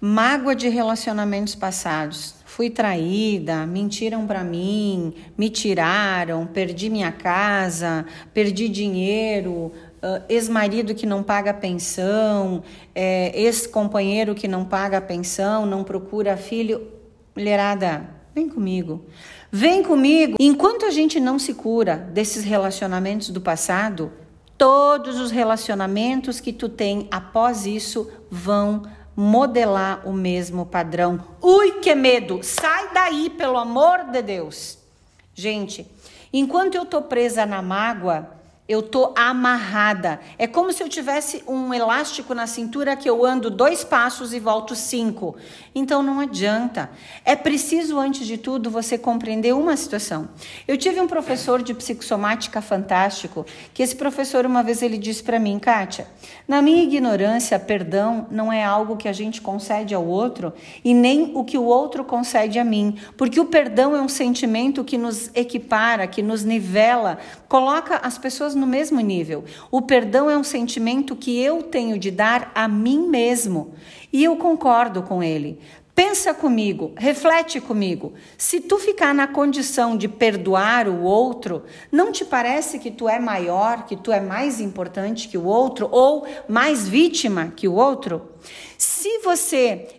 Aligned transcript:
mágoa 0.00 0.54
de 0.54 0.68
relacionamentos 0.68 1.54
passados. 1.54 2.34
Fui 2.44 2.70
traída, 2.70 3.66
mentiram 3.66 4.26
para 4.26 4.42
mim, 4.42 5.14
me 5.36 5.50
tiraram, 5.50 6.46
perdi 6.46 6.88
minha 6.88 7.12
casa, 7.12 8.06
perdi 8.32 8.68
dinheiro, 8.68 9.72
uh, 10.02 10.22
ex-marido 10.28 10.94
que 10.94 11.06
não 11.06 11.22
paga 11.22 11.52
pensão, 11.52 12.62
é, 12.94 13.32
ex-companheiro 13.40 14.34
que 14.34 14.48
não 14.48 14.64
paga 14.64 15.00
pensão, 15.00 15.66
não 15.66 15.84
procura 15.84 16.36
filho. 16.36 16.88
Mulherada, 17.36 18.08
vem 18.34 18.48
comigo. 18.48 19.04
Vem 19.50 19.82
comigo. 19.82 20.36
Enquanto 20.38 20.84
a 20.84 20.90
gente 20.90 21.18
não 21.20 21.38
se 21.38 21.54
cura 21.54 21.96
desses 21.96 22.44
relacionamentos 22.44 23.30
do 23.30 23.40
passado, 23.40 24.12
todos 24.56 25.20
os 25.20 25.30
relacionamentos 25.30 26.40
que 26.40 26.52
tu 26.52 26.68
tem 26.68 27.06
após 27.10 27.64
isso 27.64 28.10
vão 28.30 28.82
modelar 29.20 30.08
o 30.08 30.12
mesmo 30.12 30.64
padrão. 30.64 31.18
Ui, 31.42 31.80
que 31.80 31.92
medo! 31.92 32.38
Sai 32.40 32.92
daí, 32.94 33.28
pelo 33.30 33.58
amor 33.58 34.04
de 34.12 34.22
Deus. 34.22 34.78
Gente, 35.34 35.84
enquanto 36.32 36.76
eu 36.76 36.86
tô 36.86 37.02
presa 37.02 37.44
na 37.44 37.60
mágoa, 37.60 38.37
eu 38.68 38.82
tô 38.82 39.14
amarrada. 39.16 40.20
É 40.38 40.46
como 40.46 40.72
se 40.72 40.82
eu 40.82 40.88
tivesse 40.88 41.42
um 41.48 41.72
elástico 41.72 42.34
na 42.34 42.46
cintura 42.46 42.94
que 42.94 43.08
eu 43.08 43.24
ando 43.24 43.50
dois 43.50 43.82
passos 43.82 44.34
e 44.34 44.38
volto 44.38 44.74
cinco. 44.74 45.34
Então 45.74 46.02
não 46.02 46.20
adianta. 46.20 46.90
É 47.24 47.34
preciso, 47.34 47.98
antes 47.98 48.26
de 48.26 48.36
tudo, 48.36 48.70
você 48.70 48.98
compreender 48.98 49.54
uma 49.54 49.74
situação. 49.74 50.28
Eu 50.66 50.76
tive 50.76 51.00
um 51.00 51.06
professor 51.06 51.62
de 51.62 51.72
psicossomática 51.72 52.60
fantástico, 52.60 53.46
que 53.72 53.82
esse 53.82 53.96
professor 53.96 54.44
uma 54.44 54.62
vez 54.62 54.82
ele 54.82 54.98
disse 54.98 55.22
para 55.22 55.38
mim, 55.38 55.58
Kátia, 55.58 56.06
na 56.46 56.60
minha 56.60 56.82
ignorância, 56.82 57.58
perdão 57.58 58.26
não 58.30 58.52
é 58.52 58.62
algo 58.62 58.96
que 58.96 59.08
a 59.08 59.12
gente 59.12 59.40
concede 59.40 59.94
ao 59.94 60.04
outro 60.04 60.52
e 60.84 60.92
nem 60.92 61.32
o 61.34 61.44
que 61.44 61.56
o 61.56 61.64
outro 61.64 62.04
concede 62.04 62.58
a 62.58 62.64
mim, 62.64 62.98
porque 63.16 63.40
o 63.40 63.46
perdão 63.46 63.96
é 63.96 64.00
um 64.00 64.08
sentimento 64.08 64.84
que 64.84 64.98
nos 64.98 65.30
equipara, 65.34 66.06
que 66.06 66.22
nos 66.22 66.44
nivela, 66.44 67.18
coloca 67.48 67.96
as 67.96 68.18
pessoas 68.18 68.54
no 68.58 68.66
mesmo 68.66 69.00
nível. 69.00 69.44
O 69.70 69.80
perdão 69.80 70.28
é 70.28 70.36
um 70.36 70.44
sentimento 70.44 71.16
que 71.16 71.40
eu 71.40 71.62
tenho 71.62 71.98
de 71.98 72.10
dar 72.10 72.52
a 72.54 72.68
mim 72.68 73.08
mesmo. 73.08 73.72
E 74.12 74.24
eu 74.24 74.36
concordo 74.36 75.02
com 75.02 75.22
ele. 75.22 75.58
Pensa 75.98 76.32
comigo, 76.32 76.92
reflete 76.96 77.60
comigo. 77.60 78.12
Se 78.36 78.60
tu 78.60 78.78
ficar 78.78 79.12
na 79.12 79.26
condição 79.26 79.96
de 79.96 80.06
perdoar 80.06 80.86
o 80.86 81.02
outro, 81.02 81.64
não 81.90 82.12
te 82.12 82.24
parece 82.24 82.78
que 82.78 82.88
tu 82.88 83.08
é 83.08 83.18
maior, 83.18 83.84
que 83.84 83.96
tu 83.96 84.12
é 84.12 84.20
mais 84.20 84.60
importante 84.60 85.26
que 85.26 85.36
o 85.36 85.44
outro 85.44 85.88
ou 85.90 86.24
mais 86.46 86.86
vítima 86.86 87.52
que 87.56 87.66
o 87.66 87.74
outro? 87.74 88.28
Se 88.78 89.18
você 89.24 89.97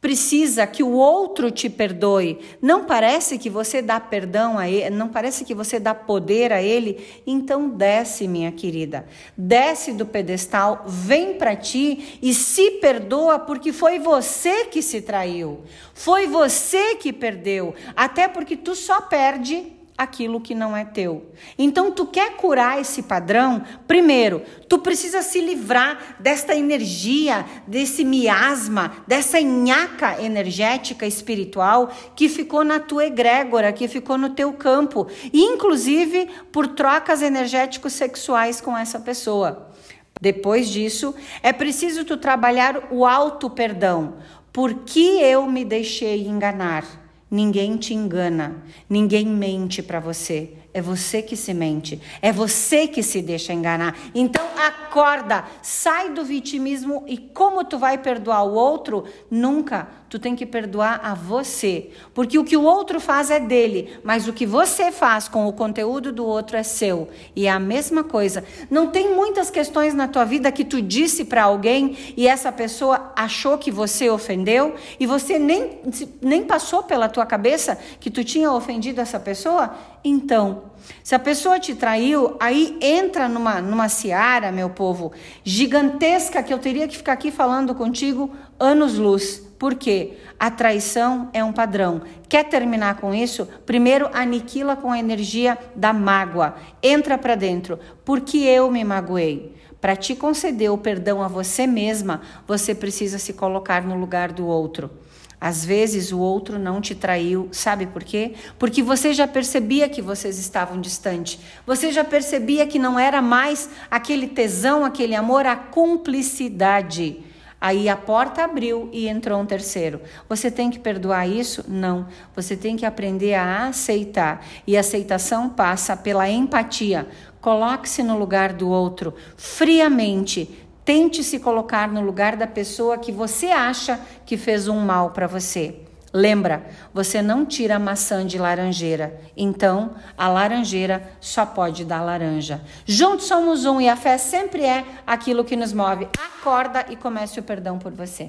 precisa 0.00 0.66
que 0.66 0.82
o 0.82 0.92
outro 0.92 1.50
te 1.50 1.68
perdoe. 1.68 2.38
Não 2.60 2.84
parece 2.84 3.38
que 3.38 3.50
você 3.50 3.82
dá 3.82 4.00
perdão 4.00 4.58
a 4.58 4.68
ele, 4.68 4.90
não 4.90 5.08
parece 5.08 5.44
que 5.44 5.54
você 5.54 5.78
dá 5.78 5.94
poder 5.94 6.52
a 6.52 6.62
ele? 6.62 7.06
Então 7.26 7.68
desce, 7.68 8.26
minha 8.26 8.50
querida. 8.50 9.06
Desce 9.36 9.92
do 9.92 10.06
pedestal, 10.06 10.84
vem 10.86 11.34
para 11.34 11.54
ti 11.54 12.18
e 12.22 12.32
se 12.32 12.72
perdoa 12.72 13.38
porque 13.38 13.72
foi 13.72 13.98
você 13.98 14.66
que 14.66 14.80
se 14.80 15.02
traiu. 15.02 15.60
Foi 15.92 16.26
você 16.26 16.94
que 16.96 17.12
perdeu, 17.12 17.74
até 17.94 18.26
porque 18.26 18.56
tu 18.56 18.74
só 18.74 19.02
perde 19.02 19.79
aquilo 20.00 20.40
que 20.40 20.54
não 20.54 20.74
é 20.74 20.82
teu. 20.82 21.30
Então, 21.58 21.92
tu 21.92 22.06
quer 22.06 22.34
curar 22.36 22.80
esse 22.80 23.02
padrão? 23.02 23.62
Primeiro, 23.86 24.42
tu 24.66 24.78
precisa 24.78 25.20
se 25.20 25.42
livrar 25.42 26.16
desta 26.18 26.54
energia, 26.54 27.44
desse 27.66 28.02
miasma, 28.02 28.94
dessa 29.06 29.38
nhaca 29.42 30.22
energética 30.22 31.06
espiritual 31.06 31.90
que 32.16 32.30
ficou 32.30 32.64
na 32.64 32.80
tua 32.80 33.04
egrégora, 33.04 33.74
que 33.74 33.86
ficou 33.86 34.16
no 34.16 34.30
teu 34.30 34.54
campo, 34.54 35.06
inclusive 35.34 36.30
por 36.50 36.68
trocas 36.68 37.20
energéticos 37.20 37.92
sexuais 37.92 38.58
com 38.58 38.74
essa 38.74 38.98
pessoa. 38.98 39.70
Depois 40.18 40.70
disso, 40.70 41.14
é 41.42 41.52
preciso 41.52 42.06
tu 42.06 42.16
trabalhar 42.16 42.88
o 42.90 43.04
auto 43.04 43.50
perdão. 43.50 44.14
Por 44.50 44.72
que 44.84 45.20
eu 45.20 45.46
me 45.46 45.62
deixei 45.62 46.26
enganar? 46.26 47.09
Ninguém 47.30 47.76
te 47.76 47.94
engana, 47.94 48.64
ninguém 48.88 49.26
mente 49.26 49.82
para 49.82 50.00
você. 50.00 50.50
É 50.72 50.80
você 50.80 51.20
que 51.20 51.36
se 51.36 51.52
mente, 51.52 52.00
é 52.22 52.32
você 52.32 52.86
que 52.86 53.02
se 53.02 53.20
deixa 53.22 53.52
enganar. 53.52 53.96
Então 54.14 54.44
acorda, 54.90 55.44
sai 55.62 56.10
do 56.10 56.24
vitimismo 56.24 57.04
e 57.06 57.16
como 57.16 57.64
tu 57.64 57.78
vai 57.78 57.96
perdoar 57.96 58.42
o 58.42 58.54
outro? 58.54 59.04
Nunca. 59.30 59.88
Tu 60.10 60.18
tem 60.18 60.34
que 60.34 60.44
perdoar 60.44 61.00
a 61.04 61.14
você, 61.14 61.90
porque 62.12 62.36
o 62.36 62.42
que 62.42 62.56
o 62.56 62.64
outro 62.64 62.98
faz 62.98 63.30
é 63.30 63.38
dele, 63.38 63.96
mas 64.02 64.26
o 64.26 64.32
que 64.32 64.44
você 64.44 64.90
faz 64.90 65.28
com 65.28 65.46
o 65.46 65.52
conteúdo 65.52 66.10
do 66.10 66.26
outro 66.26 66.56
é 66.56 66.64
seu. 66.64 67.08
E 67.36 67.46
é 67.46 67.50
a 67.50 67.60
mesma 67.60 68.02
coisa. 68.02 68.42
Não 68.68 68.88
tem 68.88 69.14
muitas 69.14 69.50
questões 69.50 69.94
na 69.94 70.08
tua 70.08 70.24
vida 70.24 70.50
que 70.50 70.64
tu 70.64 70.82
disse 70.82 71.24
para 71.24 71.44
alguém 71.44 71.96
e 72.16 72.26
essa 72.26 72.50
pessoa 72.50 73.12
achou 73.14 73.56
que 73.56 73.70
você 73.70 74.10
ofendeu 74.10 74.74
e 74.98 75.06
você 75.06 75.38
nem 75.38 75.78
nem 76.20 76.44
passou 76.44 76.82
pela 76.82 77.08
tua 77.08 77.24
cabeça 77.24 77.78
que 78.00 78.10
tu 78.10 78.24
tinha 78.24 78.50
ofendido 78.50 79.00
essa 79.00 79.20
pessoa? 79.20 79.72
Então, 80.02 80.69
se 81.02 81.14
a 81.14 81.18
pessoa 81.18 81.58
te 81.58 81.74
traiu, 81.74 82.36
aí 82.38 82.76
entra 82.80 83.28
numa, 83.28 83.60
numa 83.60 83.88
seara, 83.88 84.52
meu 84.52 84.70
povo, 84.70 85.12
gigantesca 85.44 86.42
que 86.42 86.52
eu 86.52 86.58
teria 86.58 86.86
que 86.86 86.96
ficar 86.96 87.12
aqui 87.12 87.30
falando 87.30 87.74
contigo 87.74 88.30
anos-luz. 88.58 89.42
Por 89.58 89.74
quê? 89.74 90.16
A 90.38 90.50
traição 90.50 91.28
é 91.34 91.44
um 91.44 91.52
padrão. 91.52 92.00
Quer 92.28 92.44
terminar 92.44 92.96
com 92.96 93.14
isso? 93.14 93.46
Primeiro 93.66 94.08
aniquila 94.12 94.74
com 94.74 94.90
a 94.90 94.98
energia 94.98 95.58
da 95.76 95.92
mágoa. 95.92 96.54
Entra 96.82 97.18
para 97.18 97.34
dentro. 97.34 97.78
Porque 98.02 98.38
eu 98.38 98.70
me 98.70 98.82
magoei. 98.82 99.54
Para 99.78 99.96
te 99.96 100.14
conceder 100.14 100.70
o 100.70 100.78
perdão 100.78 101.22
a 101.22 101.28
você 101.28 101.66
mesma, 101.66 102.22
você 102.46 102.74
precisa 102.74 103.18
se 103.18 103.34
colocar 103.34 103.82
no 103.82 103.98
lugar 103.98 104.32
do 104.32 104.46
outro. 104.46 104.90
Às 105.40 105.64
vezes 105.64 106.12
o 106.12 106.18
outro 106.18 106.58
não 106.58 106.82
te 106.82 106.94
traiu, 106.94 107.48
sabe 107.50 107.86
por 107.86 108.04
quê? 108.04 108.34
Porque 108.58 108.82
você 108.82 109.14
já 109.14 109.26
percebia 109.26 109.88
que 109.88 110.02
vocês 110.02 110.38
estavam 110.38 110.78
distantes. 110.78 111.38
Você 111.66 111.90
já 111.90 112.04
percebia 112.04 112.66
que 112.66 112.78
não 112.78 112.98
era 112.98 113.22
mais 113.22 113.70
aquele 113.90 114.28
tesão, 114.28 114.84
aquele 114.84 115.14
amor, 115.14 115.46
a 115.46 115.56
cumplicidade. 115.56 117.24
Aí 117.58 117.88
a 117.88 117.96
porta 117.96 118.44
abriu 118.44 118.88
e 118.92 119.08
entrou 119.08 119.40
um 119.40 119.46
terceiro. 119.46 120.00
Você 120.28 120.50
tem 120.50 120.70
que 120.70 120.78
perdoar 120.78 121.26
isso? 121.26 121.64
Não. 121.68 122.06
Você 122.34 122.56
tem 122.56 122.76
que 122.76 122.84
aprender 122.84 123.34
a 123.34 123.68
aceitar. 123.68 124.44
E 124.66 124.76
a 124.76 124.80
aceitação 124.80 125.48
passa 125.48 125.96
pela 125.96 126.28
empatia. 126.28 127.06
Coloque-se 127.40 128.02
no 128.02 128.18
lugar 128.18 128.52
do 128.52 128.68
outro 128.68 129.14
friamente 129.36 130.69
Tente 130.92 131.22
se 131.22 131.38
colocar 131.38 131.86
no 131.86 132.00
lugar 132.00 132.34
da 132.34 132.48
pessoa 132.48 132.98
que 132.98 133.12
você 133.12 133.46
acha 133.46 134.00
que 134.26 134.36
fez 134.36 134.66
um 134.66 134.80
mal 134.80 135.10
para 135.10 135.28
você. 135.28 135.82
Lembra, 136.12 136.66
você 136.92 137.22
não 137.22 137.46
tira 137.46 137.76
a 137.76 137.78
maçã 137.78 138.26
de 138.26 138.36
laranjeira, 138.36 139.20
então 139.36 139.94
a 140.18 140.26
laranjeira 140.26 141.08
só 141.20 141.46
pode 141.46 141.84
dar 141.84 142.02
laranja. 142.02 142.60
Juntos 142.84 143.28
somos 143.28 143.64
um 143.64 143.80
e 143.80 143.88
a 143.88 143.94
fé 143.94 144.18
sempre 144.18 144.64
é 144.64 144.84
aquilo 145.06 145.44
que 145.44 145.54
nos 145.54 145.72
move. 145.72 146.08
Acorda 146.18 146.84
e 146.88 146.96
comece 146.96 147.38
o 147.38 147.44
perdão 147.44 147.78
por 147.78 147.92
você. 147.92 148.28